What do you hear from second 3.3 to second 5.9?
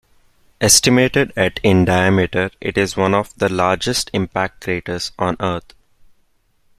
the largest impact craters on Earth.